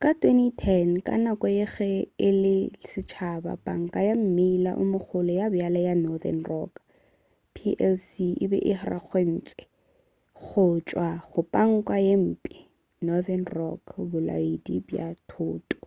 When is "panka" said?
3.66-4.00, 11.50-11.96